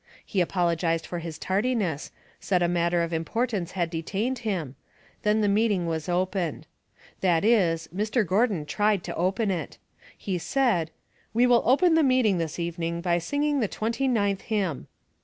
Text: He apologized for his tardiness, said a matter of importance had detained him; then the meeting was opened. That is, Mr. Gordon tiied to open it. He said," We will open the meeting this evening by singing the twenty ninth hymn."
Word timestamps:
He 0.25 0.41
apologized 0.41 1.05
for 1.05 1.19
his 1.19 1.37
tardiness, 1.37 2.11
said 2.39 2.63
a 2.63 2.67
matter 2.67 3.03
of 3.03 3.13
importance 3.13 3.73
had 3.73 3.91
detained 3.91 4.39
him; 4.39 4.75
then 5.21 5.41
the 5.41 5.47
meeting 5.47 5.85
was 5.85 6.09
opened. 6.09 6.65
That 7.19 7.45
is, 7.45 7.87
Mr. 7.95 8.25
Gordon 8.25 8.65
tiied 8.65 9.03
to 9.03 9.15
open 9.15 9.51
it. 9.51 9.77
He 10.17 10.39
said," 10.39 10.89
We 11.35 11.45
will 11.45 11.61
open 11.67 11.93
the 11.93 12.01
meeting 12.01 12.39
this 12.39 12.57
evening 12.57 13.01
by 13.01 13.19
singing 13.19 13.59
the 13.59 13.67
twenty 13.67 14.07
ninth 14.07 14.41
hymn." 14.41 14.87